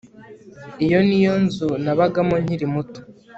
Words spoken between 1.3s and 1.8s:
nzu